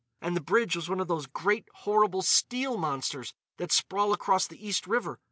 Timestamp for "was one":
0.75-0.99